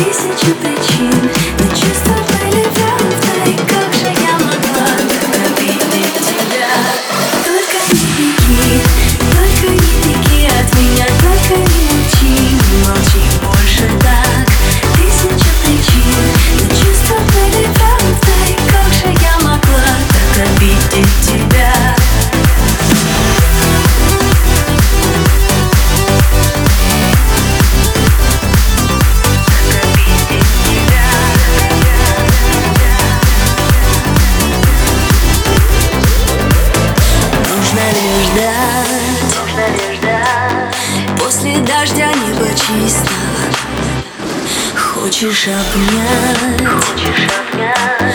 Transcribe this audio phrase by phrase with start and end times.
[0.00, 0.69] Be such a
[41.80, 43.08] дождя небо чисто.
[44.76, 48.14] Хочешь обнять, Хочешь обнять,